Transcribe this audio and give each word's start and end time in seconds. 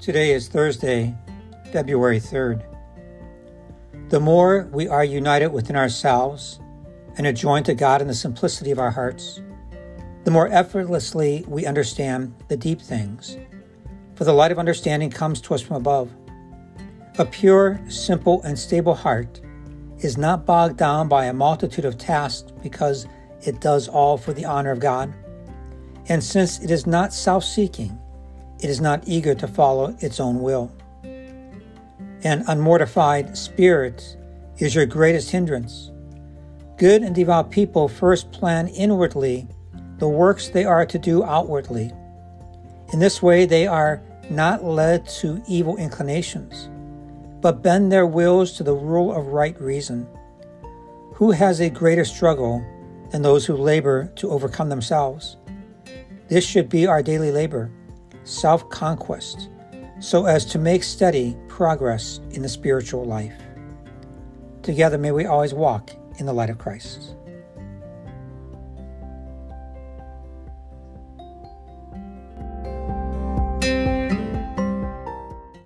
Today 0.00 0.32
is 0.32 0.48
Thursday, 0.48 1.14
February 1.72 2.20
3rd. 2.20 2.64
The 4.08 4.18
more 4.18 4.66
we 4.72 4.88
are 4.88 5.04
united 5.04 5.48
within 5.48 5.76
ourselves 5.76 6.58
and 7.18 7.26
are 7.26 7.34
joined 7.34 7.66
to 7.66 7.74
God 7.74 8.00
in 8.00 8.08
the 8.08 8.14
simplicity 8.14 8.70
of 8.70 8.78
our 8.78 8.90
hearts, 8.90 9.42
the 10.24 10.30
more 10.30 10.48
effortlessly 10.48 11.44
we 11.46 11.66
understand 11.66 12.34
the 12.48 12.56
deep 12.56 12.80
things. 12.80 13.36
For 14.14 14.24
the 14.24 14.32
light 14.32 14.50
of 14.50 14.58
understanding 14.58 15.10
comes 15.10 15.38
to 15.42 15.54
us 15.54 15.60
from 15.60 15.76
above. 15.76 16.10
A 17.18 17.26
pure, 17.26 17.78
simple, 17.90 18.40
and 18.40 18.58
stable 18.58 18.94
heart 18.94 19.42
is 19.98 20.16
not 20.16 20.46
bogged 20.46 20.78
down 20.78 21.08
by 21.08 21.26
a 21.26 21.34
multitude 21.34 21.84
of 21.84 21.98
tasks 21.98 22.50
because 22.62 23.06
it 23.42 23.60
does 23.60 23.86
all 23.86 24.16
for 24.16 24.32
the 24.32 24.46
honor 24.46 24.70
of 24.70 24.80
God. 24.80 25.12
And 26.08 26.24
since 26.24 26.58
it 26.60 26.70
is 26.70 26.86
not 26.86 27.12
self 27.12 27.44
seeking, 27.44 28.00
it 28.62 28.68
is 28.68 28.80
not 28.80 29.02
eager 29.06 29.34
to 29.34 29.48
follow 29.48 29.96
its 30.00 30.20
own 30.20 30.40
will. 30.40 30.70
An 32.22 32.44
unmortified 32.48 33.36
spirit 33.36 34.16
is 34.58 34.74
your 34.74 34.84
greatest 34.84 35.30
hindrance. 35.30 35.90
Good 36.76 37.02
and 37.02 37.14
devout 37.14 37.50
people 37.50 37.88
first 37.88 38.30
plan 38.32 38.68
inwardly 38.68 39.48
the 39.98 40.08
works 40.08 40.48
they 40.48 40.64
are 40.64 40.84
to 40.86 40.98
do 40.98 41.24
outwardly. 41.24 41.92
In 42.92 42.98
this 42.98 43.22
way, 43.22 43.46
they 43.46 43.66
are 43.66 44.02
not 44.28 44.64
led 44.64 45.06
to 45.08 45.42
evil 45.46 45.76
inclinations, 45.76 46.68
but 47.40 47.62
bend 47.62 47.90
their 47.90 48.06
wills 48.06 48.52
to 48.52 48.62
the 48.62 48.74
rule 48.74 49.12
of 49.14 49.28
right 49.28 49.58
reason. 49.60 50.06
Who 51.14 51.30
has 51.30 51.60
a 51.60 51.70
greater 51.70 52.04
struggle 52.04 52.64
than 53.10 53.22
those 53.22 53.44
who 53.44 53.56
labor 53.56 54.12
to 54.16 54.30
overcome 54.30 54.68
themselves? 54.68 55.36
This 56.28 56.44
should 56.46 56.68
be 56.68 56.86
our 56.86 57.02
daily 57.02 57.30
labor 57.30 57.70
self 58.24 58.68
conquest, 58.70 59.48
so 60.00 60.26
as 60.26 60.44
to 60.46 60.58
make 60.58 60.82
steady 60.82 61.36
progress 61.48 62.20
in 62.30 62.42
the 62.42 62.48
spiritual 62.48 63.04
life. 63.04 63.34
Together, 64.62 64.98
may 64.98 65.12
we 65.12 65.26
always 65.26 65.54
walk 65.54 65.90
in 66.18 66.26
the 66.26 66.32
light 66.32 66.50
of 66.50 66.58
Christ. 66.58 67.16